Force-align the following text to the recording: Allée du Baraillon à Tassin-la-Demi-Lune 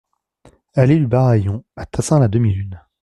Allée 0.73 0.97
du 0.97 1.05
Baraillon 1.05 1.63
à 1.75 1.85
Tassin-la-Demi-Lune 1.85 2.81